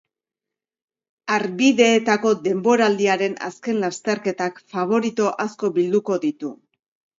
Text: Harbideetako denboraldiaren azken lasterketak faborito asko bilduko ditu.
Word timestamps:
Harbideetako 1.35 2.31
denboraldiaren 2.47 3.37
azken 3.51 3.79
lasterketak 3.85 4.59
faborito 4.75 5.31
asko 5.47 5.73
bilduko 5.81 6.21
ditu. 6.29 6.55